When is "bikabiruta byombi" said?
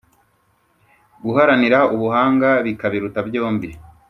2.65-3.69